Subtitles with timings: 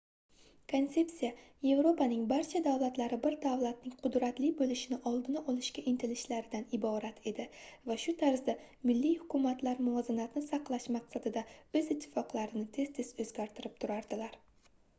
[0.71, 1.27] konsepsiya
[1.65, 7.45] yevropaning barcha davlatlari bir davlatning qudratli boʻlishing oldini olishga intilishlaridan iborat edi
[7.91, 8.55] va shu tarzda
[8.91, 11.43] milliy hukumatlar muvozanatni saqlash maqsadida
[11.81, 14.39] oʻz ittifoqlarini tez-tez oʻzgartirib turardilar